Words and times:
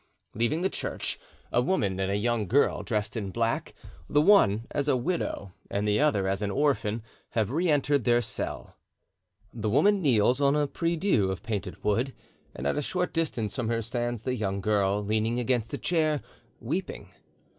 Leaving 0.33 0.61
the 0.61 0.67
church, 0.71 1.19
a 1.51 1.61
woman 1.61 1.99
and 1.99 2.11
a 2.11 2.17
young 2.17 2.47
girl 2.47 2.81
dressed 2.81 3.15
in 3.15 3.29
black, 3.29 3.75
the 4.09 4.19
one 4.19 4.65
as 4.71 4.87
a 4.87 4.97
widow 4.97 5.53
and 5.69 5.87
the 5.87 5.99
other 5.99 6.27
as 6.27 6.41
an 6.41 6.49
orphan, 6.49 7.03
have 7.29 7.51
re 7.51 7.69
entered 7.69 8.03
their 8.03 8.19
cell. 8.19 8.75
The 9.53 9.69
woman 9.69 10.01
kneels 10.01 10.41
on 10.41 10.55
a 10.55 10.65
prie 10.65 10.95
dieu 10.97 11.29
of 11.29 11.43
painted 11.43 11.83
wood 11.83 12.15
and 12.55 12.65
at 12.65 12.77
a 12.77 12.81
short 12.81 13.13
distance 13.13 13.55
from 13.55 13.67
her 13.67 13.83
stands 13.83 14.23
the 14.23 14.33
young 14.33 14.59
girl, 14.59 15.05
leaning 15.05 15.39
against 15.39 15.71
a 15.75 15.77
chair, 15.77 16.23
weeping. 16.59 17.11